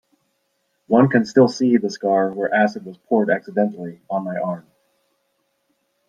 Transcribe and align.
One 0.87 1.09
can 1.09 1.25
still 1.25 1.47
see 1.47 1.77
the 1.77 1.91
scar 1.91 2.33
where 2.33 2.49
the 2.49 2.55
acid 2.55 2.85
was 2.85 2.97
accidentally 3.29 4.01
poured 4.07 4.07
on 4.09 4.23
my 4.23 4.35
arm. 4.39 4.65